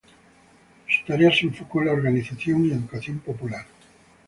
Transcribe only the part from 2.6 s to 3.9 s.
y educación popular.